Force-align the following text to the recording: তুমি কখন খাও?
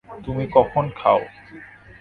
তুমি 0.25 0.43
কখন 0.55 0.85
খাও? 0.99 1.19